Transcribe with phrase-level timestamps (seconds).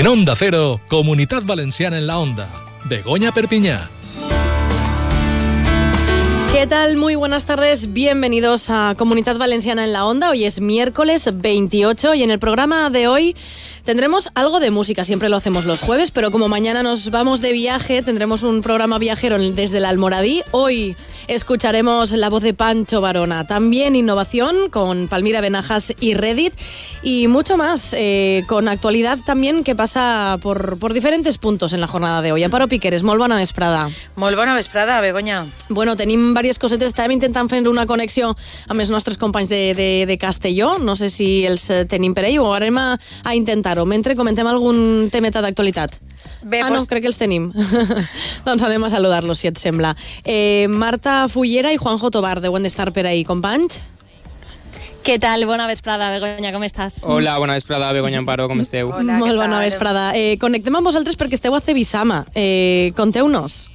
[0.00, 2.48] En Onda Cero, Comunidad Valenciana en la Onda.
[2.86, 3.90] Begoña Perpiñá.
[6.54, 6.96] ¿Qué tal?
[6.96, 7.92] Muy buenas tardes.
[7.92, 10.30] Bienvenidos a Comunidad Valenciana en la Onda.
[10.30, 13.36] Hoy es miércoles 28 y en el programa de hoy
[13.84, 17.52] Tendremos algo de música, siempre lo hacemos los jueves, pero como mañana nos vamos de
[17.52, 20.42] viaje, tendremos un programa viajero desde el Almoradí.
[20.50, 20.96] Hoy
[21.28, 26.52] escucharemos la voz de Pancho Barona, también innovación con Palmira Benajas y Reddit
[27.02, 31.86] y mucho más, eh, con actualidad también que pasa por, por diferentes puntos en la
[31.86, 32.44] jornada de hoy.
[32.44, 33.90] Amparo Piqueres, molt bona vesprada.
[34.16, 35.46] Molt bona vesprada, Begoña.
[35.68, 38.34] Bueno, tenim diverses cosetes, estàvem intentant fer una connexió
[38.68, 42.26] amb els nostres companys de, de, de Castelló, no sé si els eh, tenim per
[42.28, 42.88] ell, ho harem a,
[43.24, 45.94] a intentar comentar-ho mentre comentem algun temeta d'actualitat.
[46.42, 47.50] Bé, ah, no, crec que els tenim.
[48.46, 49.94] doncs anem a saludar-los, si et sembla.
[50.24, 53.24] Eh, Marta Fullera i Juanjo Tobar deuen d'estar per ahí.
[53.24, 53.80] Companys?
[55.04, 55.46] Què tal?
[55.48, 57.00] Bona vesprada, Begoña, com estàs?
[57.02, 58.90] Hola, bona vesprada, Begoña Amparo, com esteu?
[58.92, 60.10] Hola, Molt bona vesprada.
[60.16, 62.24] Eh, connectem amb vosaltres perquè esteu a Cebisama.
[62.34, 63.68] Eh, Conteu-nos.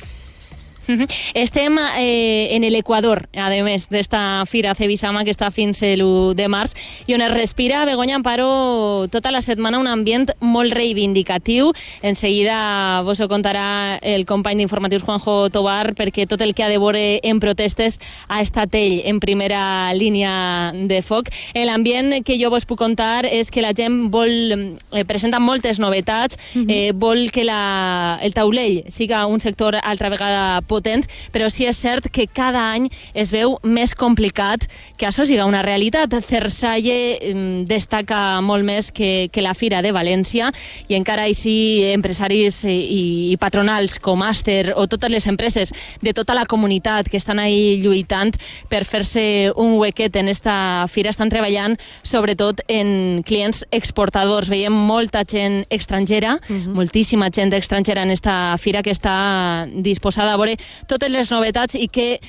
[1.34, 6.76] Estem eh, en l'Equador, a més d'esta fira Cebisama que està fins l'1 de març
[7.08, 11.72] i on es respira, Begoña Amparo, tota la setmana un ambient molt reivindicatiu.
[12.02, 16.70] En seguida vos ho contarà el company d'informatius Juanjo Tobar perquè tot el que ha
[16.70, 21.32] de veure en protestes ha estat ell en primera línia de foc.
[21.56, 26.38] L'ambient que jo vos puc contar és que la gent vol, eh, presenta moltes novetats,
[26.68, 31.80] eh, vol que la, el taulell siga un sector altra vegada potent, però sí és
[31.80, 34.68] cert que cada any es veu més complicat
[35.00, 36.14] que això siga una realitat.
[36.28, 36.98] Cersalle
[37.32, 40.52] mm, destaca molt més que, que la Fira de València
[40.90, 46.36] i encara així empresaris i, i patronals com Aster o totes les empreses de tota
[46.36, 48.36] la comunitat que estan ahí lluitant
[48.70, 54.50] per fer-se un huequet en esta fira estan treballant sobretot en clients exportadors.
[54.52, 56.74] Veiem molta gent estrangera, uh -huh.
[56.74, 61.88] moltíssima gent estrangera en esta fira que està disposada a veure totes les novetats i
[61.88, 62.20] que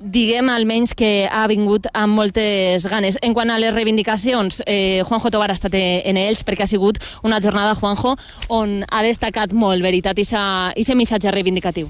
[0.00, 3.18] diguem almenys que ha vingut amb moltes ganes.
[3.22, 6.98] En quant a les reivindicacions, eh, Juanjo Tobar ha estat en ells perquè ha sigut
[7.22, 8.16] una jornada, Juanjo,
[8.48, 11.88] on ha destacat molt, veritat, i aquest missatge reivindicatiu.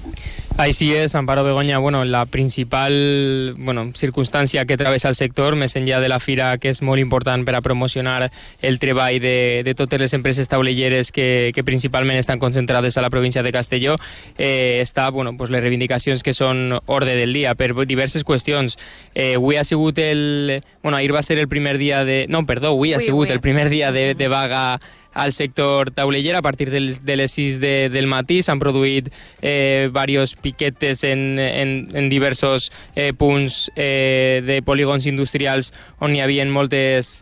[0.57, 6.01] Així és, Amparo Begoña, bueno, la principal bueno, circumstància que travessa el sector, més enllà
[6.01, 8.29] de la fira, que és molt important per a promocionar
[8.61, 13.09] el treball de, de totes les empreses taulelleres que, que principalment estan concentrades a la
[13.09, 13.95] província de Castelló,
[14.37, 18.77] eh, està bueno, pues les reivindicacions que són ordre del dia per diverses diverses qüestions.
[19.13, 20.63] Eh, avui ha sigut el...
[20.81, 22.25] Bueno, ahir va ser el primer dia de...
[22.29, 23.33] No, perdó, avui ha sigut ui.
[23.33, 24.81] el primer dia de, de vaga
[25.13, 28.41] al sector taulellera a partir del, de les 6 de, del matí.
[28.41, 35.73] S'han produït eh, diversos piquetes en, en, en diversos eh, punts eh, de polígons industrials
[35.99, 37.21] on hi havia moltes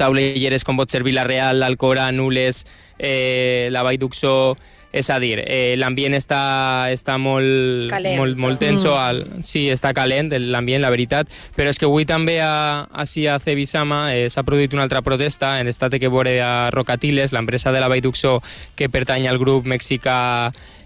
[0.00, 2.64] taulelleres com pot ser Vila-real, l'Alcora, Nules,
[2.98, 4.56] eh, la Vall d'Uxó,
[4.92, 8.16] és a dir, eh, l'ambient està, està molt, calent.
[8.18, 8.98] molt, molt tenso, mm.
[8.98, 13.38] al, sí, està calent l'ambient, la veritat, però és que avui també a, així a
[13.42, 17.84] Cebisama eh, s'ha produït una altra protesta en estat que veure a Rocatiles, l'empresa de
[17.84, 18.38] la Vall d'Uxó
[18.76, 20.18] que pertany al grup mexicà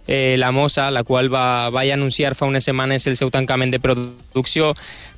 [0.06, 3.80] eh, La Mosa, la qual va, va anunciar fa unes setmanes el seu tancament de
[3.80, 4.72] producció,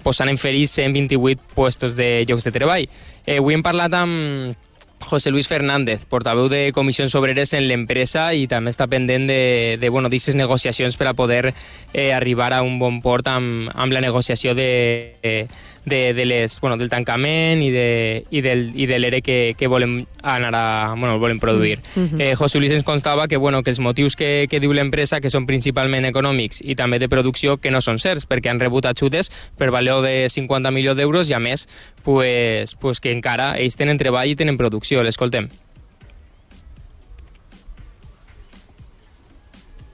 [0.05, 2.89] posant en ferir 128 puestos de llocs de treball.
[3.25, 4.57] Eh, avui hem parlat amb
[5.05, 9.89] José Luis Fernández, portaveu de Comissions Obreres en l'empresa i també està pendent de, de
[9.93, 11.53] bueno, negociacions per a poder
[11.93, 15.47] eh, arribar a un bon port amb, amb la negociació de, eh,
[15.85, 19.69] de, de les, bueno, del tancament i de, i del, i de l'ERE que, que
[19.69, 21.79] volem anar a, bueno, volem produir.
[21.95, 22.19] Mm-hmm.
[22.19, 22.23] -huh.
[22.23, 25.31] eh, José Luis ens constava que, bueno, que els motius que, que diu l'empresa, que
[25.31, 29.31] són principalment econòmics i també de producció, que no són certs, perquè han rebut ajudes
[29.59, 31.69] per valor de 50 milions d'euros i, a més,
[32.03, 35.03] pues, pues que encara ells tenen treball i tenen producció.
[35.03, 35.49] L'escoltem.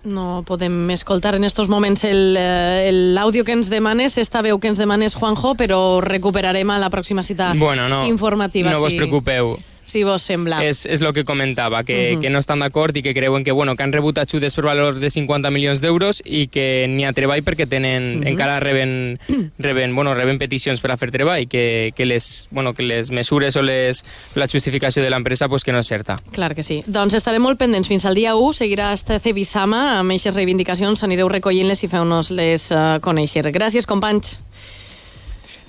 [0.04, 4.80] No podem escoltar en estos moments eh, l'àudio que ens demanes, esta veu que ens
[4.80, 8.72] demanes, Juanjo, però recuperarem a la pròxima cita bueno, no, informativa.
[8.72, 10.60] No vos preocupeu si vos sembla.
[10.64, 12.20] És, és el que comentava, que, uh -huh.
[12.20, 14.98] que no estan d'acord i que creuen que, bueno, que han rebut ajudes per valor
[14.98, 18.28] de 50 milions d'euros i que n'hi ha treball perquè tenen, uh -huh.
[18.28, 19.18] encara reben,
[19.58, 23.56] reben, bueno, reben peticions per a fer treball, que, que, les, bueno, que les mesures
[23.56, 24.04] o les,
[24.34, 26.16] la justificació de l'empresa pues, que no és certa.
[26.32, 26.82] Clar que sí.
[26.86, 27.88] Doncs estarem molt pendents.
[27.88, 31.02] Fins al dia 1 seguirà este Cebisama amb aquestes reivindicacions.
[31.02, 33.50] Anireu recollint-les i feu-nos les uh, conèixer.
[33.52, 34.38] Gràcies, companys.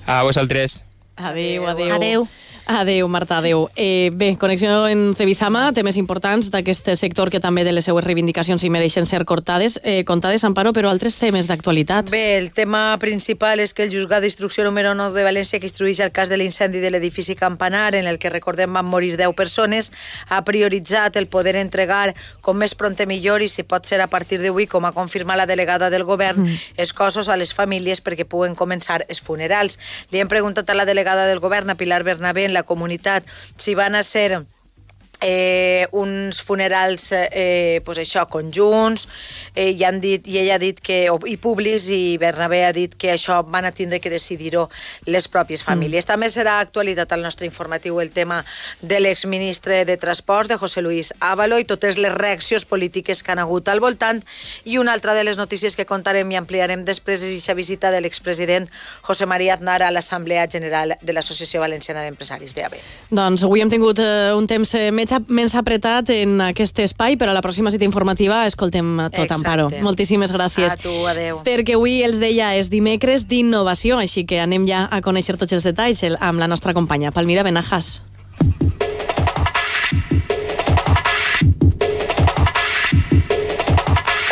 [0.06, 0.84] A vosaltres.
[1.16, 1.94] Adéu, adéu.
[1.94, 2.28] Adéu.
[2.66, 3.68] Adeu, Marta, adeu.
[3.74, 8.62] Eh, bé, connexió en Cebisama, temes importants d'aquest sector que també de les seues reivindicacions
[8.62, 12.10] i mereixen ser cortades, eh, contades, Amparo, però altres temes d'actualitat.
[12.10, 15.98] Bé, el tema principal és que el juzgat d'instrucció número 9 de València, que instrueix
[16.00, 19.90] el cas de l'incendi de l'edifici Campanar, en el que recordem van morir 10 persones,
[20.28, 24.38] ha prioritzat el poder entregar com més pronte millor i si pot ser a partir
[24.38, 26.78] d'avui, com ha confirmat la delegada del govern, mm.
[26.78, 29.78] els cossos a les famílies perquè puguen començar els funerals.
[30.12, 33.24] Li hem preguntat a la delegada del govern, a Pilar Bernabé, la comunitat,
[33.56, 34.42] si van a ser
[35.22, 39.08] eh, uns funerals eh, pues això, conjunts
[39.54, 42.94] eh, i, han dit, i ella ha dit que, i públics i Bernabé ha dit
[42.98, 44.68] que això van a tindre que decidir-ho
[45.06, 46.04] les pròpies famílies.
[46.04, 46.12] Mm.
[46.12, 48.42] També serà actualitat al nostre informatiu el tema
[48.80, 53.42] de l'exministre de Transports, de José Luis Ávalo, i totes les reaccions polítiques que han
[53.42, 54.22] hagut al voltant.
[54.64, 58.00] I una altra de les notícies que contarem i ampliarem després és aquesta visita de
[58.02, 58.68] l'expresident
[59.06, 62.80] José María Aznar a l'Assemblea General de l'Associació Valenciana d'Empresaris d'AVE.
[63.10, 67.32] Doncs avui hem tingut eh, un temps eh, més menys apretat en aquest espai, però
[67.32, 69.34] a la pròxima cita informativa escoltem tot, Exacte.
[69.34, 69.68] Amparo.
[69.84, 70.72] Moltíssimes gràcies.
[70.72, 71.42] A tu, adeu.
[71.44, 75.66] Perquè avui els deia és dimecres d'innovació, així que anem ja a conèixer tots els
[75.68, 78.00] detalls amb la nostra companya, Palmira Benajas.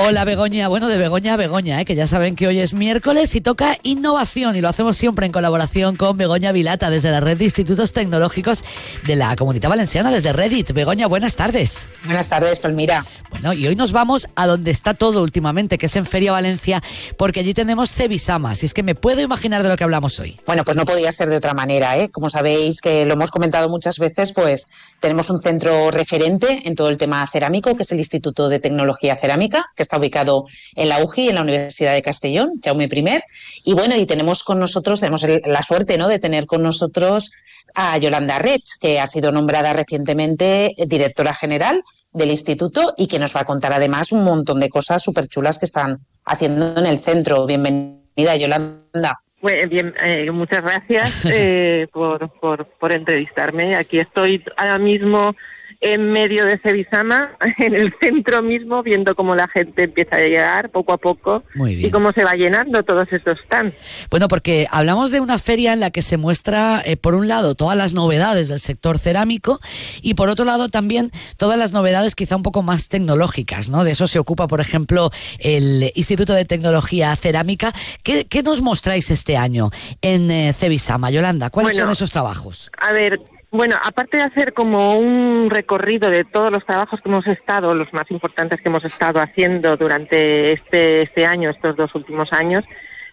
[0.03, 1.85] Hola Begoña, bueno de Begoña a Begoña, ¿eh?
[1.85, 5.33] que ya saben que hoy es miércoles y toca innovación y lo hacemos siempre en
[5.33, 8.65] colaboración con Begoña Vilata desde la red de institutos tecnológicos
[9.07, 10.73] de la Comunidad Valenciana, desde Reddit.
[10.73, 11.91] Begoña, buenas tardes.
[12.05, 13.05] Buenas tardes, Palmira.
[13.31, 16.83] Bueno, y hoy nos vamos a donde está todo últimamente, que es en Feria Valencia,
[17.19, 20.41] porque allí tenemos Cebisama, si es que me puedo imaginar de lo que hablamos hoy.
[20.47, 22.09] Bueno, pues no podía ser de otra manera, ¿eh?
[22.11, 24.67] Como sabéis que lo hemos comentado muchas veces, pues
[24.99, 29.15] tenemos un centro referente en todo el tema cerámico, que es el Instituto de Tecnología
[29.17, 30.47] Cerámica, que está ubicado
[30.77, 33.21] en la UGI, en la Universidad de Castellón, Jaume I.
[33.65, 36.07] Y bueno, y tenemos con nosotros, tenemos la suerte ¿no?
[36.07, 37.33] de tener con nosotros
[37.75, 41.83] a Yolanda Rech, que ha sido nombrada recientemente directora general
[42.13, 45.59] del instituto y que nos va a contar además un montón de cosas súper chulas
[45.59, 47.47] que están haciendo en el centro.
[47.47, 49.19] Bienvenida, Yolanda.
[49.43, 53.75] bien, eh, muchas gracias eh, por, por, por entrevistarme.
[53.75, 55.35] Aquí estoy ahora mismo
[55.81, 60.71] en medio de Sevisama, en el centro mismo, viendo cómo la gente empieza a llegar
[60.71, 63.75] poco a poco y cómo se va llenando todos estos stands.
[64.11, 67.55] Bueno, porque hablamos de una feria en la que se muestra, eh, por un lado,
[67.55, 69.61] todas las novedades del sector cerámico
[70.03, 73.85] y por otro lado también todas las novedades quizá un poco más tecnológicas, ¿no?
[73.85, 77.73] De eso se ocupa, por ejemplo, el Instituto de Tecnología Cerámica.
[78.03, 79.71] ¿Qué, nos mostráis este año
[80.03, 81.51] en eh, Cevisama, Yolanda?
[81.51, 82.71] ¿Cuáles son esos trabajos?
[82.79, 83.21] A ver,
[83.51, 87.93] bueno, aparte de hacer como un recorrido de todos los trabajos que hemos estado, los
[87.93, 92.65] más importantes que hemos estado haciendo durante este, este año, estos dos últimos años,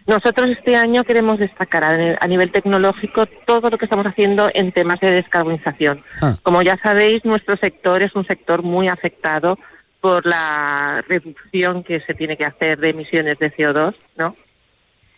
[0.07, 5.01] nosotros este año queremos destacar a, nivel tecnológico todo lo que estamos haciendo en temas
[5.01, 6.01] de descarbonización.
[6.21, 6.33] Ah.
[6.43, 9.59] Como ya sabéis, nuestro sector es un sector muy afectado
[9.99, 14.35] por la reducción que se tiene que hacer de emisiones de CO2, ¿no?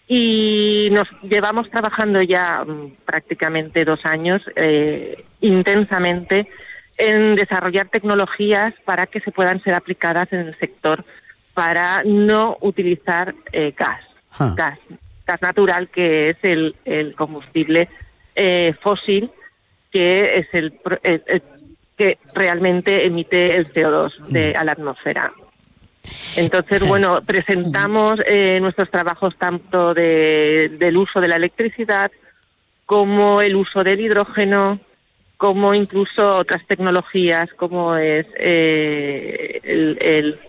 [0.10, 6.48] Y nos llevamos trabajando ya mm, prácticamente dos años eh, intensamente
[6.98, 11.06] en desarrollar tecnologías para que se puedan ser aplicadas en el sector
[11.54, 14.02] para no utilizar eh, gas,
[14.40, 14.54] ah.
[14.58, 14.80] gas,
[15.28, 17.88] gas natural que es el, el combustible
[18.36, 19.30] eh, fósil
[19.92, 20.74] que es el,
[21.98, 25.34] que realmente emite el CO2 de, a la atmósfera.
[26.36, 32.12] Entonces, bueno, presentamos eh, nuestros trabajos tanto de, del uso de la electricidad
[32.86, 34.80] como el uso del hidrógeno,
[35.38, 40.40] como incluso otras tecnologías como es eh, el el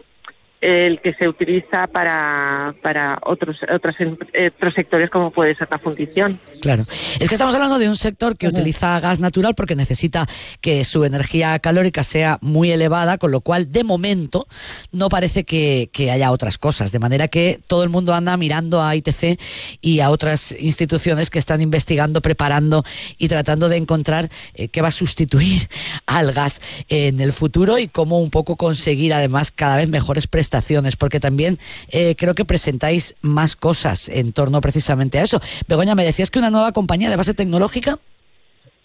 [0.60, 6.38] que se utiliza para, para otros, otros, otros sectores como puede ser la fundición.
[6.60, 6.84] Claro.
[7.18, 10.26] Es que estamos hablando de un sector que utiliza gas natural porque necesita
[10.60, 14.46] que su energía calórica sea muy elevada, con lo cual de momento
[14.92, 16.92] no parece que, que haya otras cosas.
[16.92, 19.40] De manera que todo el mundo anda mirando a ITC
[19.80, 22.84] y a otras instituciones que están investigando, preparando
[23.16, 25.68] y tratando de encontrar eh, qué va a sustituir
[26.06, 30.49] al gas en el futuro y cómo un poco conseguir además cada vez mejores prestaciones
[30.96, 35.40] porque también eh, creo que presentáis más cosas en torno precisamente a eso.
[35.68, 37.98] Begoña, me decías que una nueva compañía de base tecnológica.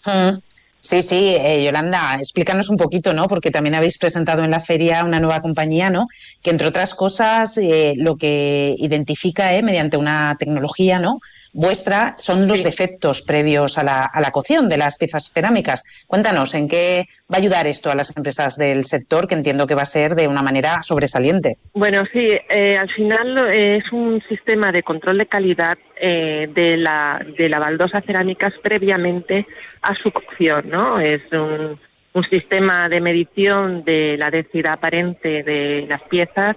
[0.04, 0.38] Mm.
[0.86, 3.26] Sí, sí, eh, Yolanda, explícanos un poquito, ¿no?
[3.26, 6.06] Porque también habéis presentado en la feria una nueva compañía, ¿no?
[6.42, 11.18] Que entre otras cosas eh, lo que identifica mediante una tecnología, ¿no?
[11.56, 15.84] Vuestra son los defectos previos a la, a la cocción de las piezas cerámicas.
[16.06, 19.74] Cuéntanos, ¿en qué va a ayudar esto a las empresas del sector, que entiendo que
[19.74, 21.56] va a ser de una manera sobresaliente.
[21.72, 26.76] Bueno, sí, eh, al final eh, es un sistema de control de calidad eh, de,
[26.76, 29.46] la, de la baldosa cerámicas previamente
[29.80, 31.00] a su cocción, ¿no?
[31.00, 31.80] Es un,
[32.12, 36.56] un sistema de medición de la densidad aparente de las piezas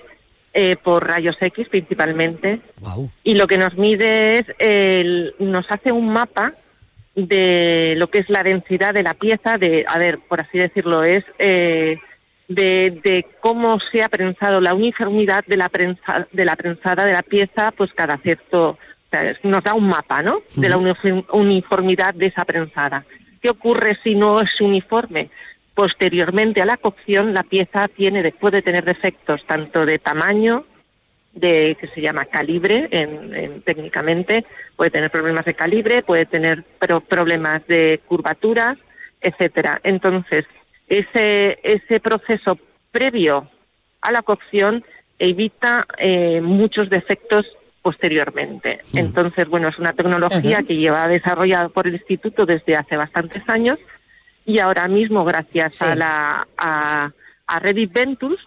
[0.54, 2.60] eh, por rayos X principalmente.
[3.24, 6.54] Y lo que nos mide es, el, nos hace un mapa
[7.16, 11.04] de lo que es la densidad de la pieza, de, a ver, por así decirlo,
[11.04, 11.98] es eh,
[12.48, 17.14] de, de, cómo se ha prensado la uniformidad de la prensa, de la prensada de
[17.14, 18.78] la pieza, pues cada cierto, o
[19.12, 20.42] sea, nos da un mapa, ¿no?
[20.56, 23.06] De la uniformidad de esa prensada.
[23.42, 25.30] ¿Qué ocurre si no es uniforme?
[25.80, 30.66] Posteriormente a la cocción, la pieza tiene, puede tener defectos tanto de tamaño,
[31.32, 34.44] de que se llama calibre en, técnicamente,
[34.76, 36.66] puede tener problemas de calibre, puede tener
[37.08, 38.78] problemas de curvaturas,
[39.22, 39.80] etcétera.
[39.86, 40.44] Entonces,
[40.90, 42.60] ese, ese proceso
[42.92, 43.48] previo
[44.02, 44.84] a la cocción
[45.18, 47.46] evita eh, muchos defectos
[47.82, 48.80] posteriormente.
[48.96, 53.80] Entonces, bueno, es una tecnología que lleva desarrollada por el instituto desde hace bastantes años
[54.46, 57.12] y ahora mismo gracias a la a,
[57.48, 58.40] a Reddit Ventures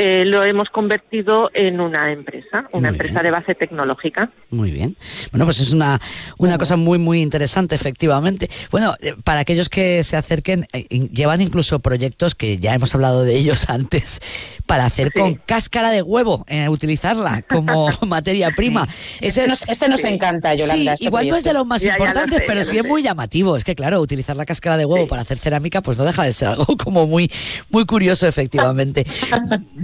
[0.00, 4.30] eh, lo hemos convertido en una empresa, una empresa de base tecnológica.
[4.48, 4.96] Muy bien.
[5.32, 5.98] Bueno, pues es una,
[6.36, 8.48] una cosa muy, muy interesante, efectivamente.
[8.70, 13.24] Bueno, eh, para aquellos que se acerquen, eh, llevan incluso proyectos que ya hemos hablado
[13.24, 14.20] de ellos antes,
[14.66, 18.86] para hacer con cáscara de huevo, utilizarla como materia prima.
[19.20, 20.76] Este, nos, este, nos, encanta, Yolanda.
[20.76, 23.56] Sí, este igual no es de los más importantes, pero sí es muy llamativo.
[23.56, 26.32] Es que, claro, utilizar la cáscara de huevo para hacer cerámica, pues no deja de
[26.32, 27.32] ser algo como muy,
[27.70, 29.04] muy curioso, efectivamente.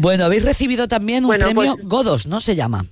[0.04, 2.82] Bueno, habéis recibido también un premio pues- Godos, ¿no se llama?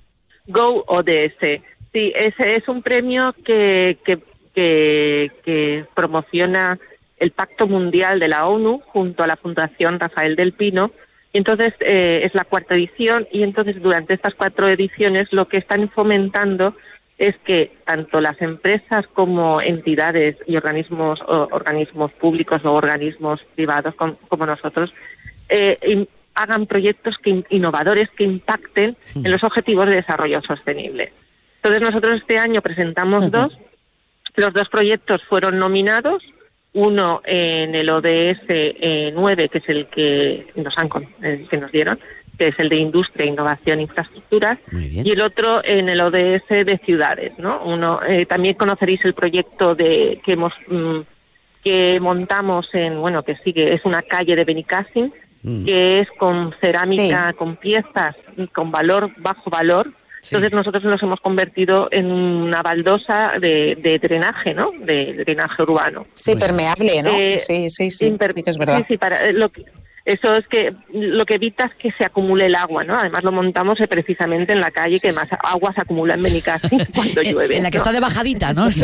[0.47, 1.61] Go ODS.
[1.93, 4.19] Sí, ese es un premio que, que,
[5.45, 6.79] que, promociona
[7.17, 10.89] el Pacto Mundial de la ONU junto a la Fundación Rafael del Pino.
[11.31, 15.57] Y entonces eh, es la cuarta edición y entonces durante estas cuatro ediciones lo que
[15.57, 16.75] están fomentando
[17.19, 24.45] es que tanto las empresas como entidades y organismos, organismos públicos o organismos privados como,
[24.47, 24.91] nosotros
[25.47, 31.11] eh, hagan proyectos que, innovadores que impacten en los objetivos de desarrollo sostenible.
[31.57, 33.57] Entonces nosotros este año presentamos dos.
[34.35, 36.23] Los dos proyectos fueron nominados,
[36.73, 41.99] uno en el ODS 9, que es el que nos han que nos dieron,
[42.37, 46.81] que es el de Industria, Innovación e Infraestructuras, y el otro en el ODS de
[46.83, 47.33] Ciudades.
[47.37, 47.61] ¿no?
[47.63, 51.01] Uno, eh, también conoceréis el proyecto de que hemos mm,
[51.63, 55.13] que montamos en, bueno, que sigue, es una calle de Benicassin,
[55.43, 55.65] Mm.
[55.65, 58.15] que es con cerámica, con piezas
[58.53, 59.91] con valor, bajo valor.
[60.23, 64.71] Entonces nosotros nos hemos convertido en una baldosa de, drenaje, ¿no?
[64.71, 66.05] De drenaje urbano.
[66.15, 67.09] Sí, permeable, ¿no?
[67.09, 68.77] Eh, sí, sí, sí, sí, es verdad.
[68.77, 69.65] Sí, sí, para, lo que,
[70.05, 72.95] eso es que lo que evita es que se acumule el agua, ¿no?
[72.95, 76.77] Además lo montamos eh, precisamente en la calle que más agua se acumula en Benicassi
[76.93, 77.57] cuando llueve.
[77.63, 78.69] En la que está de bajadita, ¿no?
[78.69, 78.81] Sí,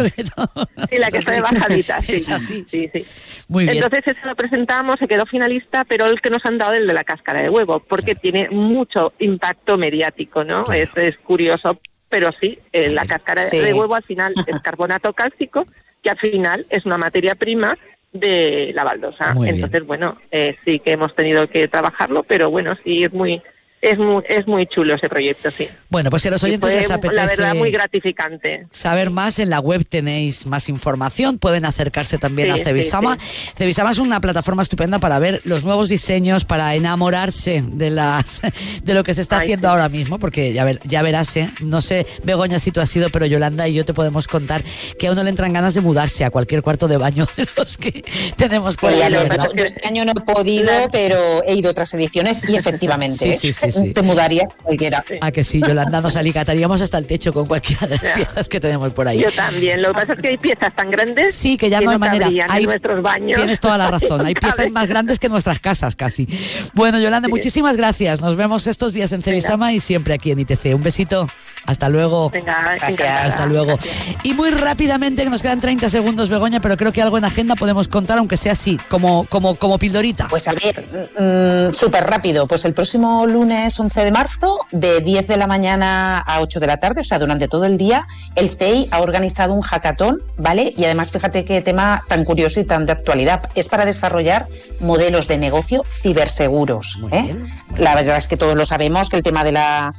[0.98, 2.20] la que está de bajadita, sí.
[2.20, 3.06] sí, sí.
[3.50, 3.76] Muy bien.
[3.76, 6.88] Entonces eso lo presentamos, se quedó finalista, pero el que nos han dado es el
[6.88, 10.64] de la cáscara de huevo, porque tiene mucho impacto mediático, ¿no?
[10.72, 15.66] Es, es curioso, pero sí, eh, la cáscara de huevo al final es carbonato cálcico,
[16.02, 17.78] que al final es una materia prima
[18.12, 19.34] de la baldosa.
[19.46, 23.42] Entonces, bueno, eh, sí que hemos tenido que trabajarlo, pero bueno, sí es muy
[23.82, 25.70] es muy, es muy chulo ese proyecto, sí.
[25.90, 27.16] Bueno, pues si a los oyentes les apetece...
[27.16, 28.68] La verdad, muy gratificante.
[28.72, 33.18] Saber más, en la web tenéis más información, pueden acercarse también a Cebisama.
[33.56, 38.42] Cebisama es una plataforma estupenda para ver los nuevos diseños, para enamorarse de las
[38.84, 41.50] de lo que se está haciendo ahora mismo, porque ya, ver, ya verás, ¿eh?
[41.62, 44.64] no sé, Begoña, si tú has sido, pero Yolanda y yo te podemos contar
[44.98, 47.78] que a uno le entran ganas de mudarse a cualquier cuarto de baño de los
[47.78, 48.04] que
[48.36, 49.12] tenemos por ahí.
[49.56, 53.34] Yo este año no he podido, pero he ido a otras ediciones y efectivamente...
[53.38, 55.04] Sí, sí, te mudaría cualquiera.
[55.22, 58.60] A que sí, Yolanda, nos alicataríamos hasta el techo con cualquiera de las piezas que
[58.60, 59.22] tenemos por ahí.
[59.22, 59.82] Yo también.
[59.82, 61.36] Lo que pasa es que hay piezas tan grandes.
[61.36, 62.30] Sí, que ya no hay manera.
[62.50, 63.38] Hay nuestros baños.
[63.38, 64.26] Tienes toda la razón.
[64.26, 66.28] Hay piezas más grandes que nuestras casas casi.
[66.74, 68.22] Bueno, Yolanda, muchísimas gracias.
[68.22, 70.76] Nos vemos estos días en Cebisama y siempre aquí en ITC.
[70.76, 71.28] Un besito.
[71.70, 72.32] Hasta luego.
[72.32, 72.78] Venga,
[73.24, 73.78] Hasta luego.
[74.24, 77.56] Y muy rápidamente, que nos quedan 30 segundos, Begoña, pero creo que algo en agenda
[77.56, 80.28] podemos contar, aunque sea así, como, como, como pildorita.
[80.30, 82.48] Pues a ver, mm, súper rápido.
[82.48, 86.66] Pues el próximo lunes 11 de marzo, de 10 de la mañana a 8 de
[86.66, 90.74] la tarde, o sea, durante todo el día, el CEI ha organizado un hackathon, ¿vale?
[90.76, 93.44] Y además, fíjate qué tema tan curioso y tan de actualidad.
[93.54, 94.48] Es para desarrollar
[94.80, 97.00] modelos de negocio ciberseguros.
[97.12, 97.36] ¿eh?
[97.78, 99.94] La verdad es que todos lo sabemos, que el tema de la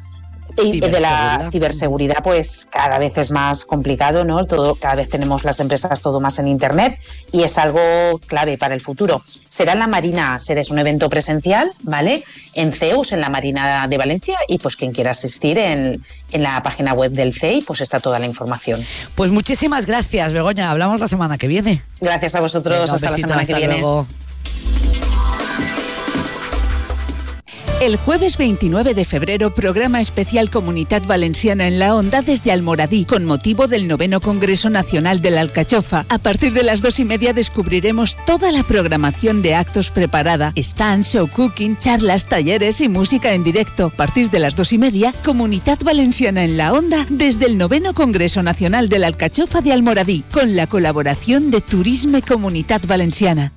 [0.62, 4.46] y de la ciberseguridad, pues cada vez es más complicado, ¿no?
[4.46, 6.98] Todo, cada vez tenemos las empresas todo más en Internet
[7.32, 7.80] y es algo
[8.26, 9.22] clave para el futuro.
[9.48, 12.22] Será en la Marina, será un evento presencial, ¿vale?
[12.54, 16.62] En CEUS, en la Marina de Valencia, y pues quien quiera asistir en, en la
[16.62, 18.84] página web del CEI, pues está toda la información.
[19.14, 20.70] Pues muchísimas gracias, Begoña.
[20.70, 21.82] Hablamos la semana que viene.
[22.00, 22.90] Gracias a vosotros.
[22.90, 23.82] hasta la semana que viene.
[27.80, 33.24] El jueves 29 de febrero, programa especial Comunidad Valenciana en la Onda desde Almoradí, con
[33.24, 36.04] motivo del noveno Congreso Nacional de la Alcachofa.
[36.10, 41.08] A partir de las dos y media descubriremos toda la programación de actos preparada, stands,
[41.08, 43.86] show cooking, charlas, talleres y música en directo.
[43.86, 47.94] A partir de las dos y media, Comunidad Valenciana en la Onda desde el noveno
[47.94, 53.54] Congreso Nacional de la Alcachofa de Almoradí, con la colaboración de Turisme Comunidad Valenciana.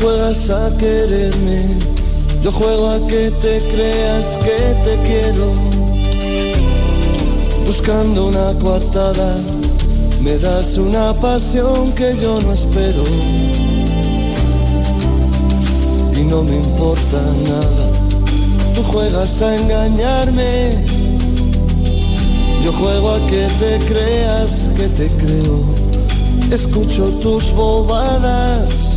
[0.00, 1.62] Juegas a quererme,
[2.42, 5.52] yo juego a que te creas que te quiero.
[7.66, 9.36] Buscando una coartada,
[10.22, 13.04] me das una pasión que yo no espero.
[16.16, 17.86] Y no me importa nada,
[18.74, 20.86] tú juegas a engañarme.
[22.64, 25.60] Yo juego a que te creas que te creo.
[26.50, 28.87] Escucho tus bobadas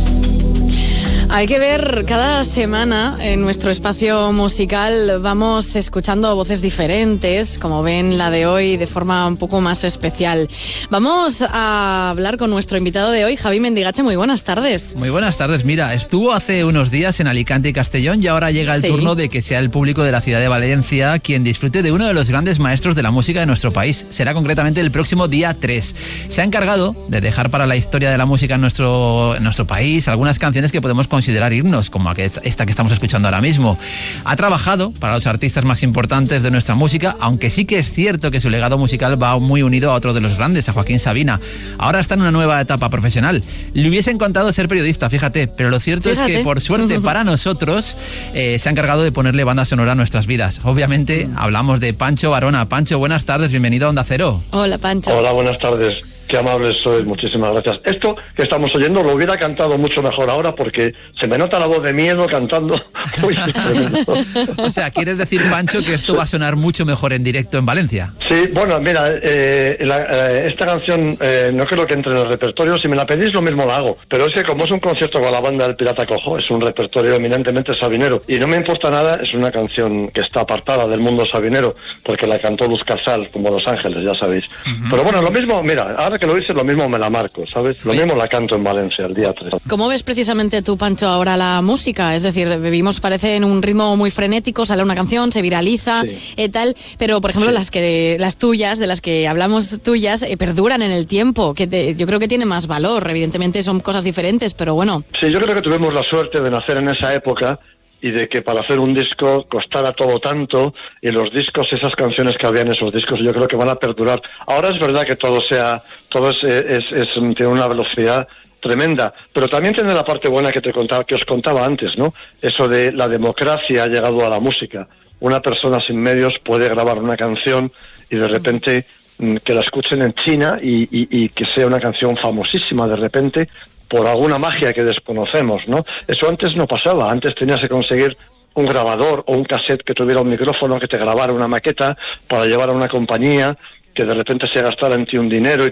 [1.34, 8.18] hay que ver cada semana en nuestro espacio musical vamos escuchando voces diferentes, como ven
[8.18, 10.46] la de hoy de forma un poco más especial.
[10.90, 14.02] Vamos a hablar con nuestro invitado de hoy, Javi Mendigache.
[14.02, 14.94] Muy buenas tardes.
[14.94, 15.64] Muy buenas tardes.
[15.64, 19.30] Mira, estuvo hace unos días en Alicante y Castellón y ahora llega el turno de
[19.30, 22.28] que sea el público de la ciudad de Valencia quien disfrute de uno de los
[22.28, 24.04] grandes maestros de la música de nuestro país.
[24.10, 25.94] Será concretamente el próximo día 3.
[26.28, 29.66] Se ha encargado de dejar para la historia de la música en nuestro, en nuestro
[29.66, 33.78] país algunas canciones que podemos considerar himnos, como esta que estamos escuchando ahora mismo.
[34.24, 38.30] Ha trabajado para los artistas más importantes de nuestra música, aunque sí que es cierto
[38.30, 41.40] que su legado musical va muy unido a otro de los grandes, a Joaquín Sabina.
[41.78, 43.42] Ahora está en una nueva etapa profesional.
[43.74, 47.96] Le hubiese encantado ser periodista, fíjate, pero lo cierto es que por suerte para nosotros
[48.34, 50.60] eh, se ha encargado de ponerle banda sonora a nuestras vidas.
[50.64, 52.68] Obviamente hablamos de Pancho Barona.
[52.68, 54.40] Pancho, buenas tardes, bienvenido a Onda Cero.
[54.50, 55.16] Hola, Pancho.
[55.16, 56.11] Hola, buenas tardes.
[56.32, 57.78] Qué amables sois, muchísimas gracias.
[57.84, 61.66] Esto que estamos oyendo lo hubiera cantado mucho mejor ahora porque se me nota la
[61.66, 62.74] voz de miedo cantando.
[64.56, 67.66] o sea, ¿quieres decir, Pancho, que esto va a sonar mucho mejor en directo en
[67.66, 68.14] Valencia?
[68.26, 72.78] Sí, bueno, mira, eh, eh, esta canción eh, no creo que entre en el repertorio.
[72.78, 73.98] Si me la pedís, lo mismo la hago.
[74.08, 76.62] Pero es que como es un concierto con la banda del Pirata Cojo, es un
[76.62, 78.22] repertorio eminentemente sabinero.
[78.26, 82.26] Y no me importa nada, es una canción que está apartada del mundo sabinero porque
[82.26, 84.46] la cantó Luz Casal, como Los Ángeles, ya sabéis.
[84.90, 87.84] Pero bueno, lo mismo, mira, ahora que lo dices, lo mismo me la marco, ¿sabes?
[87.84, 89.54] Lo mismo la canto en Valencia el día 3.
[89.68, 92.14] ¿Cómo ves precisamente tú, Pancho, ahora la música?
[92.14, 96.40] Es decir, vivimos, parece, en un ritmo muy frenético, sale una canción, se viraliza, y
[96.40, 100.36] eh, tal, pero, por ejemplo, las que las tuyas, de las que hablamos tuyas, eh,
[100.36, 103.04] perduran en el tiempo, que yo creo que tiene más valor.
[103.10, 105.02] Evidentemente son cosas diferentes, pero bueno.
[105.20, 107.58] Sí, yo creo que tuvimos la suerte de nacer en esa época
[108.02, 112.36] y de que para hacer un disco costara todo tanto y los discos, esas canciones
[112.36, 114.20] que había en esos discos, yo creo que van a perdurar.
[114.46, 118.26] Ahora es verdad que todo sea, todo es, es, tiene una velocidad
[118.60, 122.12] tremenda, pero también tiene la parte buena que te contaba, que os contaba antes, ¿no?
[122.40, 124.88] Eso de la democracia ha llegado a la música.
[125.20, 127.70] Una persona sin medios puede grabar una canción
[128.10, 128.84] y de repente
[129.18, 133.48] mm, que la escuchen en China y, y que sea una canción famosísima de repente
[133.92, 135.84] por alguna magia que desconocemos, ¿no?
[136.08, 138.16] Eso antes no pasaba, antes tenías que conseguir
[138.54, 141.94] un grabador o un cassette que tuviera un micrófono que te grabara una maqueta
[142.26, 143.54] para llevar a una compañía
[143.94, 145.66] que de repente se gastara en ti un dinero.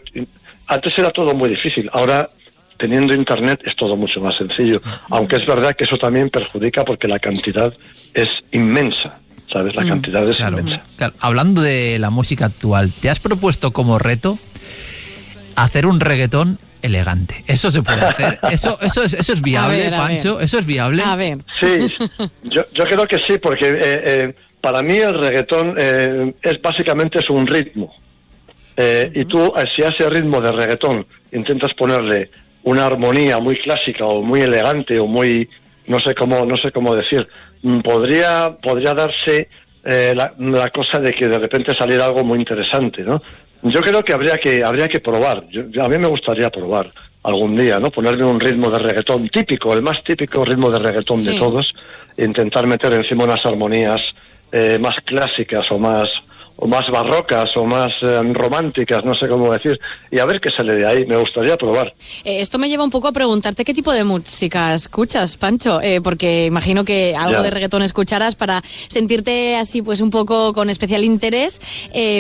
[0.67, 2.29] Antes era todo muy difícil, ahora
[2.77, 7.09] teniendo internet es todo mucho más sencillo, aunque es verdad que eso también perjudica porque
[7.09, 7.73] la cantidad
[8.13, 9.19] es inmensa.
[9.51, 9.75] ¿Sabes?
[9.75, 9.89] La mm.
[9.89, 10.83] cantidad es inmensa.
[11.21, 14.39] Hablando de la música actual, ¿te has propuesto como reto
[15.57, 17.45] hacer un reggaetón elegante.
[17.47, 18.39] Eso se puede hacer.
[18.51, 20.41] Eso, eso, es, eso es viable, Pancho.
[20.41, 21.03] Eso es viable.
[21.03, 21.39] A ver.
[21.59, 21.95] Sí,
[22.45, 27.21] yo, yo creo que sí, porque eh, eh, para mí el reggaetón eh, es básicamente
[27.21, 27.95] es un ritmo.
[29.15, 32.31] Y tú, si a ese ritmo de reggaetón intentas ponerle
[32.63, 35.47] una armonía muy clásica o muy elegante o muy
[35.87, 37.29] no sé cómo no sé cómo decir
[37.61, 39.51] mm, podría podría darse
[39.85, 43.21] la, la, cosa de que de repente saliera algo muy interesante, ¿no?
[43.63, 45.45] Yo creo que habría que habría que probar.
[45.83, 46.91] a mí me gustaría probar
[47.23, 47.91] algún día, ¿no?
[47.91, 51.75] Ponerme un ritmo de reggaetón típico, el más típico ritmo de reggaetón de todos,
[52.17, 54.01] intentar meter encima unas armonías
[54.53, 56.11] eh, más clásicas o más
[56.61, 60.51] o más barrocas o más eh, románticas, no sé cómo decir, y a ver qué
[60.51, 61.07] sale de ahí.
[61.07, 61.93] Me gustaría probar.
[62.25, 66.01] Eh, esto me lleva un poco a preguntarte qué tipo de música escuchas, Pancho, eh,
[66.03, 71.03] porque imagino que algo de reggaetón escucharás para sentirte así, pues un poco con especial
[71.03, 71.61] interés,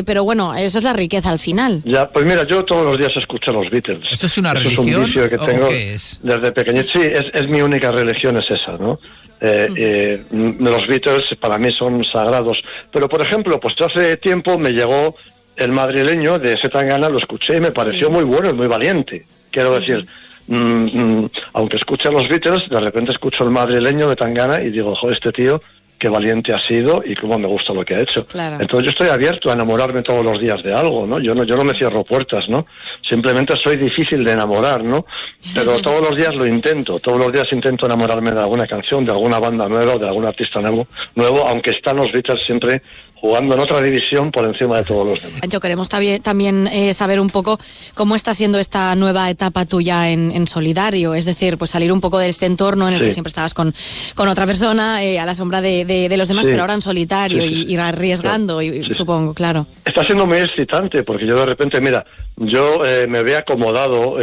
[0.07, 1.83] pero bueno, eso es la riqueza al final.
[1.85, 4.00] Ya, pues mira, yo todos los días escucho los Beatles.
[4.11, 5.03] ¿Eso es una religión?
[5.03, 6.83] Es un que tengo desde pequeño.
[6.83, 8.98] Sí, es, es mi única religión, es esa, ¿no?
[9.40, 12.62] Eh, eh, los Beatles para mí son sagrados.
[12.92, 15.16] Pero, por ejemplo, pues hace tiempo me llegó
[15.57, 19.24] el madrileño de Zetangana, lo escuché y me pareció muy bueno y muy valiente.
[19.50, 20.07] Quiero decir,
[20.46, 24.94] mm, mm, aunque escuche los Beatles, de repente escucho el madrileño de Tangana y digo,
[24.94, 25.62] joder, este tío
[26.00, 28.26] qué valiente ha sido y cómo me gusta lo que ha hecho.
[28.58, 31.20] Entonces yo estoy abierto a enamorarme todos los días de algo, ¿no?
[31.20, 32.66] Yo no, yo no me cierro puertas, ¿no?
[33.06, 35.04] Simplemente soy difícil de enamorar, ¿no?
[35.54, 39.12] Pero todos los días lo intento, todos los días intento enamorarme de alguna canción, de
[39.12, 42.80] alguna banda nueva, de algún artista nuevo, nuevo aunque están los Beatles siempre
[43.20, 45.40] jugando en otra división por encima de todos los demás.
[45.48, 47.59] Yo queremos también eh, saber un poco
[47.94, 52.18] cómo está siendo esta nueva etapa tuya en, Solidario, es decir, pues salir un poco
[52.18, 53.74] de este entorno en el que siempre estabas con,
[54.14, 57.76] con otra persona, eh, a la sombra de, los demás, pero ahora en solitario y,
[57.76, 59.66] arriesgando, y, supongo, claro.
[59.85, 62.04] Está siendo muy excitante porque yo de repente, mira,
[62.37, 64.16] yo eh, me había acomodado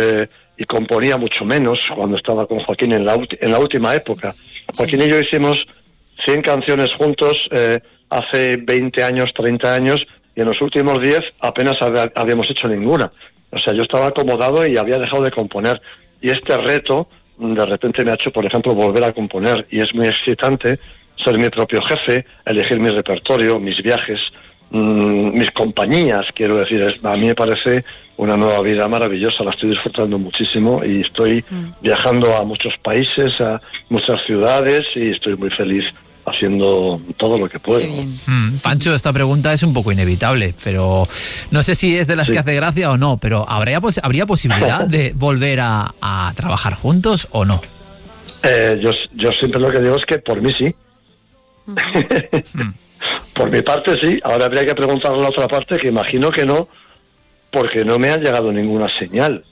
[0.57, 4.33] y componía mucho menos cuando estaba con Joaquín en la, en la última época.
[4.75, 5.65] Joaquín y yo hicimos
[6.25, 7.37] 100 canciones juntos
[8.09, 11.77] hace 20 años, 30 años, y en los últimos 10 apenas
[12.15, 13.11] habíamos hecho ninguna.
[13.51, 15.81] O sea, yo estaba acomodado y había dejado de componer.
[16.21, 19.65] Y este reto, de repente me ha hecho, por ejemplo, volver a componer.
[19.71, 20.79] Y es muy excitante
[21.23, 24.19] ser mi propio jefe, elegir mi repertorio, mis viajes,
[24.69, 26.81] mm, mis compañías, quiero decir.
[26.81, 27.83] Es, a mí me parece
[28.17, 31.81] una nueva vida maravillosa, la estoy disfrutando muchísimo y estoy mm.
[31.81, 35.85] viajando a muchos países, a muchas ciudades y estoy muy feliz
[36.27, 37.87] haciendo todo lo que puedo.
[38.27, 41.03] Mm, Pancho, esta pregunta es un poco inevitable, pero
[41.51, 44.85] no sé si es de las que hace gracia o no, pero ¿habría, ¿habría posibilidad
[44.87, 45.93] de volver a,
[46.35, 47.61] trabajar juntos o no?
[48.43, 50.73] Eh, yo, yo siempre lo que digo es que por mí sí.
[52.53, 52.71] Mm.
[53.33, 54.19] por mi parte sí.
[54.23, 56.67] Ahora habría que preguntarle a la otra parte, que imagino que no,
[57.51, 59.43] porque no me ha llegado ninguna señal.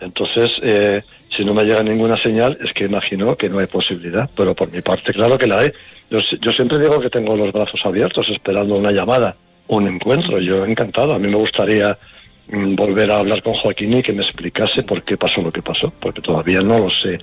[0.00, 1.02] Entonces, eh,
[1.36, 4.28] si no me llega ninguna señal, es que imagino que no hay posibilidad.
[4.36, 5.72] Pero por mi parte, claro que la hay.
[6.10, 6.20] Yo,
[6.52, 9.36] siempre digo que tengo los brazos abiertos esperando una llamada,
[9.68, 10.38] un encuentro.
[10.38, 11.14] Yo encantado.
[11.14, 11.96] A mí me gustaría
[12.48, 15.62] mm, volver a hablar con Joaquín y que me explicase por qué pasó lo que
[15.62, 17.18] pasó, porque todavía no lo sé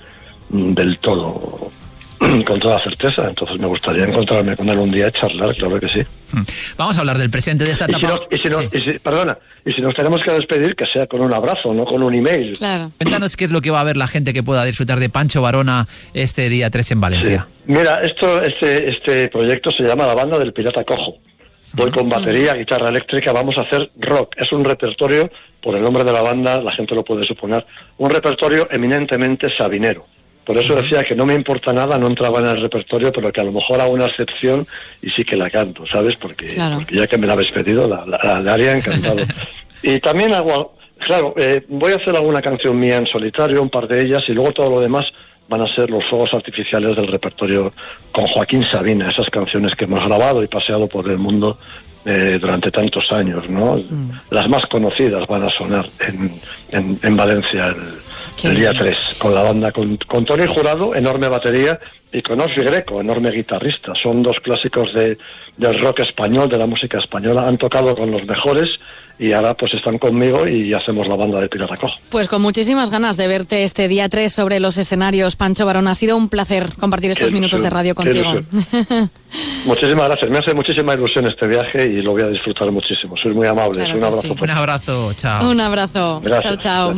[0.50, 1.70] mm, del todo
[2.46, 3.28] con toda certeza.
[3.28, 6.00] Entonces me gustaría encontrarme con él un día y charlar, claro que sí.
[6.32, 6.42] Hmm.
[6.76, 8.20] Vamos a hablar del presente de esta etapa.
[8.30, 8.38] Y
[8.80, 12.02] si, perdona, y si nos tenemos que despedir, que sea con un abrazo, no con
[12.02, 12.56] un email.
[12.58, 12.92] Claro.
[12.98, 15.40] Cuéntanos qué es lo que va a ver la gente que pueda disfrutar de Pancho
[15.42, 17.46] Barona este día 3 en Valencia.
[17.66, 21.18] Mira, esto, este, este proyecto se llama La Banda del Pirata Cojo.
[21.74, 24.34] Voy con batería, guitarra eléctrica, vamos a hacer rock.
[24.38, 25.30] Es un repertorio,
[25.62, 27.64] por el nombre de la banda, la gente lo puede suponer,
[27.98, 30.06] un repertorio eminentemente sabinero.
[30.48, 33.42] Por eso decía que no me importa nada, no entraba en el repertorio, pero que
[33.42, 34.66] a lo mejor hago una excepción
[35.02, 36.16] y sí que la canto, ¿sabes?
[36.16, 36.56] Porque,
[36.90, 39.18] ya que me la habéis pedido, la, la, haría encantado.
[39.82, 43.86] y también hago, claro, eh, voy a hacer alguna canción mía en solitario, un par
[43.86, 45.12] de ellas, y luego todo lo demás
[45.50, 47.70] van a ser los fuegos artificiales del repertorio
[48.10, 51.58] con Joaquín Sabina, esas canciones que hemos grabado y paseado por el mundo
[52.06, 53.76] eh, durante tantos años, ¿no?
[53.76, 54.12] Mm.
[54.30, 56.32] Las más conocidas van a sonar en,
[56.70, 58.07] en, en Valencia el,
[58.44, 61.78] el día 3, con la banda, con, con, Tony Jurado, enorme batería,
[62.12, 63.94] y con Osvi Greco, enorme guitarrista.
[63.94, 65.18] Son dos clásicos de,
[65.56, 67.46] del rock español, de la música española.
[67.46, 68.78] Han tocado con los mejores
[69.18, 71.94] y ahora pues están conmigo y hacemos la banda de Pirata Cojo.
[72.10, 75.88] Pues con muchísimas ganas de verte este día 3 sobre los escenarios, Pancho Barón.
[75.88, 78.32] Ha sido un placer compartir estos minutos de radio contigo.
[79.66, 80.30] muchísimas gracias.
[80.30, 83.16] Me hace muchísima ilusión este viaje y lo voy a disfrutar muchísimo.
[83.16, 83.84] Soy muy amable.
[83.84, 84.34] un abrazo.
[84.40, 85.12] Un abrazo.
[85.14, 85.50] Chao.
[85.50, 86.22] Un abrazo.
[86.40, 86.94] Chao, chao.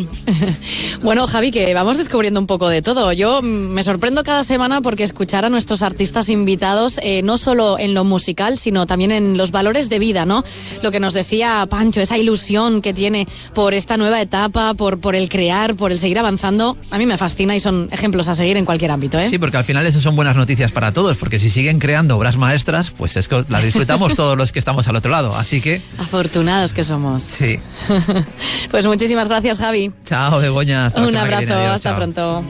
[1.03, 3.13] bueno, Javi, que vamos descubriendo un poco de todo.
[3.13, 7.95] Yo me sorprendo cada semana porque escuchar a nuestros artistas invitados, eh, no solo en
[7.95, 10.45] lo musical, sino también en los valores de vida, ¿no?
[10.83, 15.15] Lo que nos decía Pancho, esa ilusión que tiene por esta nueva etapa, por, por
[15.15, 18.57] el crear, por el seguir avanzando, a mí me fascina y son ejemplos a seguir
[18.57, 19.17] en cualquier ámbito.
[19.17, 19.29] ¿eh?
[19.29, 22.37] Sí, porque al final eso son buenas noticias para todos, porque si siguen creando obras
[22.37, 25.37] maestras, pues es que la disfrutamos todos los que estamos al otro lado.
[25.37, 25.81] Así que...
[25.99, 27.23] Afortunados que somos.
[27.23, 27.61] Sí.
[28.73, 29.93] pues muchísimas gracias, Javi.
[30.05, 30.93] Chao, Begoña.
[30.97, 32.45] Un abrazo, hasta pronto.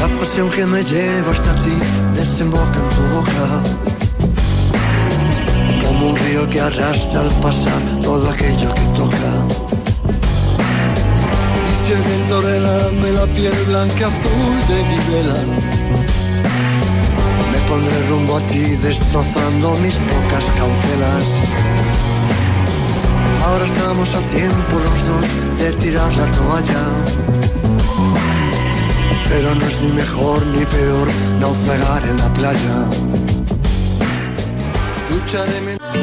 [0.00, 1.72] La pasión que me lleva hasta ti
[2.14, 4.01] desemboca en tu boca
[6.48, 9.32] que arrastra al pasar todo aquello que toca.
[11.70, 15.36] Y si el viento relame la piel blanca azul de mi vela,
[17.68, 21.26] pondré rumbo a ti destrozando mis pocas cautelas.
[23.44, 26.82] Ahora estamos a tiempo los dos de tirar la toalla.
[29.28, 31.08] Pero no es ni mejor ni peor
[31.40, 32.76] naufragar en la playa.
[35.10, 36.01] Lucharé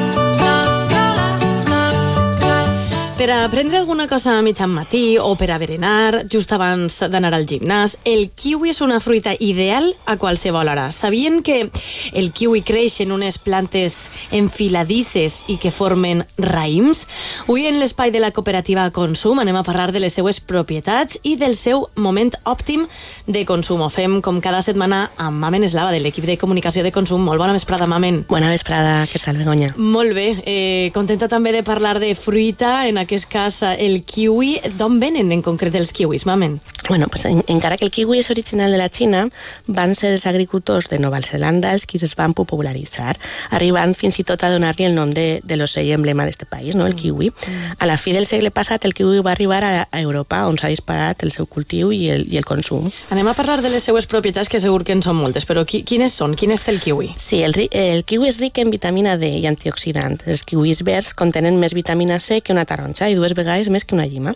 [3.19, 7.34] Per a prendre alguna cosa a mitjan matí o per a berenar, just abans d'anar
[7.36, 10.86] al gimnàs, el kiwi és una fruita ideal a qualsevol hora.
[10.95, 11.67] Sabien que
[12.15, 13.97] el kiwi creix en unes plantes
[14.32, 17.01] enfiladisses i que formen raïms?
[17.43, 21.36] Avui en l'espai de la cooperativa Consum anem a parlar de les seues propietats i
[21.36, 22.88] del seu moment òptim
[23.27, 23.84] de consum.
[23.84, 27.27] Ho fem com cada setmana amb Mamen Eslava, de l'equip de comunicació de Consum.
[27.27, 28.23] Molt bona vesprada, Mamen.
[28.32, 29.73] Bona vesprada, què tal, Begoña?
[29.75, 30.29] Molt bé.
[30.45, 34.59] Eh, contenta també de parlar de fruita en aquest cas el kiwi.
[34.77, 36.59] D'on venen en concret els kiwis, mamen?
[36.87, 39.27] Bueno, pues en, encara que el kiwi és original de la Xina,
[39.67, 43.17] van ser els agricultors de Nova Zelanda els qui es van popularitzar,
[43.51, 46.87] arribant fins i tot a donar-li el nom de, de l'ocell emblema d'aquest país, no?
[46.87, 47.31] el kiwi.
[47.79, 50.71] A la fi del segle passat, el kiwi va arribar a, a Europa, on s'ha
[50.71, 52.89] disparat el seu cultiu i el, i el consum.
[53.13, 55.83] Anem a parlar de les seues propietats, que segur que en són moltes, però qui,
[55.83, 56.35] quines són?
[56.39, 57.13] Quin és el kiwi?
[57.17, 60.25] Sí, el, el kiwi és ric en vitamina D i antioxidants.
[60.29, 63.95] Els kiwis verds contenen més vitamina C que una taronja i dues vegades més que
[63.95, 64.33] una llima.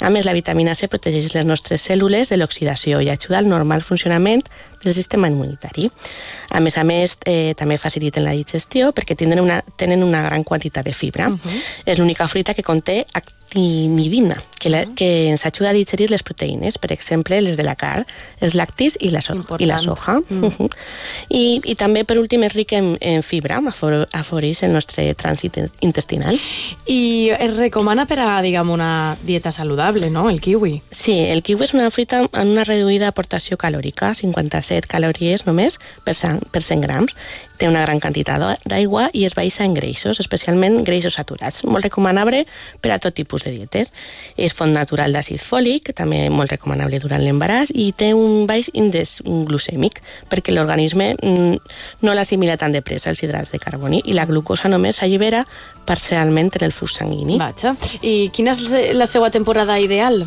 [0.00, 3.82] A més, la vitamina C protegeix les nostres cèl·lules de l'oxidació i ajuda al normal
[3.82, 4.44] funcionament
[4.84, 5.90] del sistema immunitari.
[6.50, 10.44] A més a més, eh, també faciliten la digestió perquè tenen una, tenen una gran
[10.44, 11.28] quantitat de fibra.
[11.28, 11.62] Uh -huh.
[11.86, 13.06] És l'única fruita que conté
[13.54, 17.76] actinidina, que, la, que ens ajuda a digerir les proteïnes, per exemple, les de la
[17.78, 18.06] carn,
[18.40, 20.18] els lactis i la, so i la soja.
[20.28, 20.44] Mm.
[20.44, 20.70] Uh -huh.
[21.28, 23.60] I, I també, per últim, és ric en, en fibra,
[24.12, 26.38] afavoreix el nostre trànsit intestinal.
[26.86, 30.82] I es recomana per a, diguem, una dieta saludable, no?, el kiwi.
[30.90, 36.14] Sí, el kiwi és una fruita amb una reduïda aportació calòrica, 57 calories només per
[36.14, 37.14] 100, per 100 grams,
[37.56, 41.64] té una gran quantitat d'aigua i es baixa en greixos, especialment greixos saturats.
[41.64, 42.46] Molt recomanable
[42.80, 43.92] per a tot tipus de dietes.
[44.36, 49.20] És font natural d'àcid fòlic, també molt recomanable durant l'embaràs, i té un baix índex
[49.24, 54.26] glucèmic, perquè l'organisme mm, no l'assimila tan de pressa els hidrats de carboni i la
[54.26, 55.44] glucosa només s'allibera
[55.84, 57.38] parcialment en el flux sanguini.
[57.38, 57.74] Vaja.
[58.02, 60.24] I quina és la seva temporada ideal?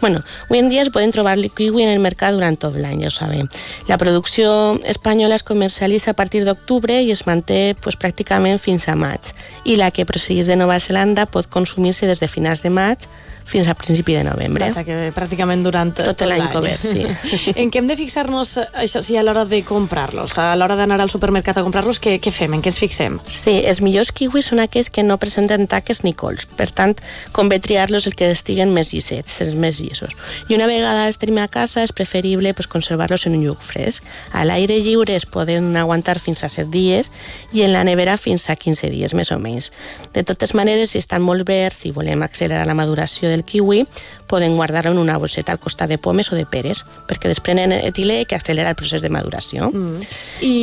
[0.00, 3.10] Bueno, hoy en día se pueden trobar kiwi en el mercado durante todo el año,
[3.10, 3.48] saben.
[3.88, 8.96] La producció espanyola es comercialitza a partir d'octubre i es manté pues, pràcticament fins a
[8.96, 9.32] maig.
[9.64, 13.08] I la que procedeix de Nova Zelanda pot consumir-se des de finals de maig
[13.50, 14.68] fins a principi de novembre.
[14.70, 17.02] Vaja, que pràcticament durant tot, tot l'any cobert, sí.
[17.60, 20.36] en què hem de fixar-nos, això sí, a l'hora de comprar-los?
[20.38, 22.54] A l'hora d'anar al supermercat a comprar-los, què, què fem?
[22.54, 23.18] En què ens fixem?
[23.26, 26.46] Sí, els millors kiwis són aquells que no presenten taques ni cols.
[26.58, 26.94] Per tant,
[27.36, 30.14] convé triar-los el que estiguen més llisets, els més llisos.
[30.48, 34.06] I una vegada els tenim a casa, és preferible pues, conservar-los en un lloc fresc.
[34.32, 37.10] A l'aire lliure es poden aguantar fins a 7 dies
[37.52, 39.70] i en la nevera fins a 15 dies, més o menys.
[40.14, 43.86] De totes maneres, si estan molt verds i volem accelerar la maduració del kiwi,
[44.30, 48.22] poden guardar-lo en una bolseta al costat de pomes o de peres, perquè desprenen etilè
[48.30, 49.72] que accelera el procés de maduració.
[49.74, 50.04] Mm.
[50.46, 50.54] I,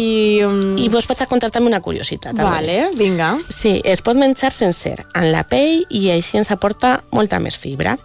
[0.48, 0.78] um...
[0.80, 2.38] I vos vaig a contar també una curiositat.
[2.40, 3.04] Vale, també.
[3.04, 3.34] vinga.
[3.52, 7.98] Sí, es pot menjar sencer, en la pell, i així ens aporta molta més fibra.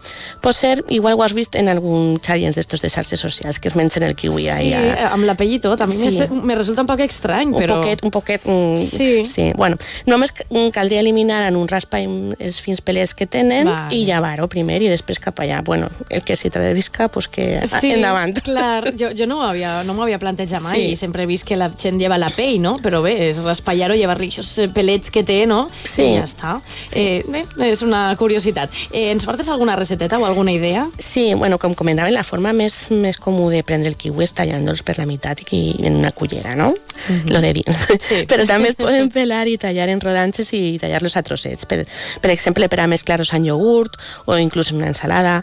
[0.42, 3.78] Pot ser, igual ho has vist en algun challenge d'estos de xarxes socials, que es
[3.78, 4.72] mengen el kiwi sí, ahí.
[4.74, 5.12] A...
[5.12, 5.80] amb la pell i tot.
[5.80, 6.26] A mi sí.
[6.42, 7.78] me resulta un poc estrany, un però...
[7.82, 8.46] Poquet, un poquet...
[8.48, 9.10] Mm, sí.
[9.28, 9.50] sí.
[9.56, 9.78] Bueno,
[10.10, 10.34] només
[10.74, 13.94] caldria eliminar en un raspa els fins pelets que tenen vale.
[13.94, 15.51] i llevar-ho primer i després cap allà.
[15.60, 18.38] Bueno, el que s'hi travisca, pues que sí, endavant.
[18.40, 20.86] clar, jo, jo no m'ho havia, no havia plantejat mai sí.
[20.92, 22.76] i sempre he vist que la gent lleva la pell, no?
[22.82, 25.66] Però bé, és raspallar-ho, llevar-li aquests pelets que té, no?
[25.84, 26.06] Sí.
[26.06, 26.54] I ja està.
[26.64, 26.98] Sí.
[26.98, 28.72] Eh, bé, és una curiositat.
[28.90, 30.88] Eh, ens portes alguna recepteta o alguna idea?
[30.98, 34.82] Sí, bueno, com comentaven, la forma més, més comú de prendre el kiwi és tallant-los
[34.86, 36.70] per la meitat i en una cullera, no?
[36.70, 36.76] Uh
[37.08, 37.30] -huh.
[37.30, 37.86] Lo de dins.
[38.00, 38.24] Sí.
[38.30, 41.66] Però també es poden pelar i tallar en rodanxes i tallar-los a trossets.
[41.66, 41.86] Per,
[42.20, 45.41] per exemple, per a mesclar-los en iogurt o inclús en una ensalada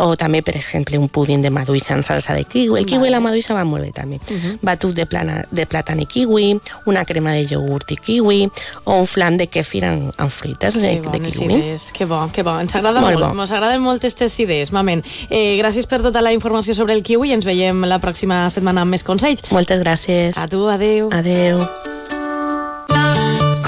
[0.00, 2.80] o també, per exemple, un púding de maduixa en salsa de kiwi.
[2.80, 3.10] El kiwi vale.
[3.10, 4.16] i la maduixa van molt bé, també.
[4.16, 4.58] Uh -huh.
[4.62, 8.50] Batut de, plana, de plàtan i kiwi, una crema de iogurt i kiwi,
[8.84, 11.54] o un flan de kefir amb, amb fruites de, de kiwi.
[11.54, 11.92] Idees.
[11.92, 12.58] Que bo, que bo.
[12.58, 13.40] Ens agrada molt, molt.
[13.40, 15.04] Ens agraden molt aquestes idees, mamen.
[15.30, 18.80] Eh, gràcies per tota la informació sobre el kiwi i ens veiem la pròxima setmana
[18.80, 19.42] amb més consells.
[19.50, 20.36] Moltes gràcies.
[20.38, 21.08] A tu, adeu.
[21.12, 22.23] Adeu.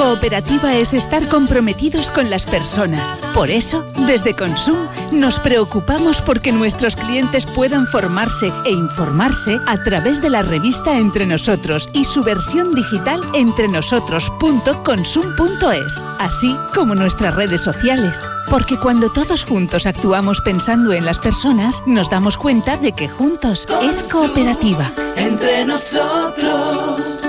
[0.07, 3.19] Cooperativa es estar comprometidos con las personas.
[3.35, 10.23] Por eso, desde Consum, nos preocupamos porque nuestros clientes puedan formarse e informarse a través
[10.23, 18.21] de la revista Entre Nosotros y su versión digital entrenosotros.consum.es, así como nuestras redes sociales.
[18.49, 23.67] Porque cuando todos juntos actuamos pensando en las personas, nos damos cuenta de que juntos
[23.83, 24.93] es cooperativa.
[25.17, 27.26] Entre nosotros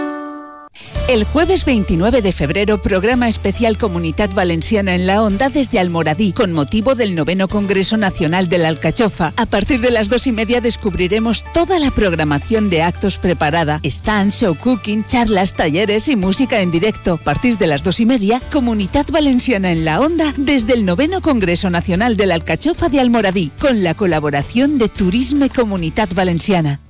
[1.08, 6.52] El jueves 29 de febrero, programa especial Comunidad Valenciana en la Onda desde Almoradí, con
[6.52, 9.32] motivo del noveno Congreso Nacional de la Alcachofa.
[9.38, 14.41] A partir de las dos y media descubriremos toda la programación de actos preparada, stands,
[14.41, 17.13] show cooking, charlas, talleres y música en directo.
[17.13, 21.22] A partir de las dos y media, Comunidad Valenciana en la Onda desde el noveno
[21.22, 26.82] Congreso Nacional de la Alcachofa de Almoradí, con la colaboración de Turisme Comunidad Valenciana.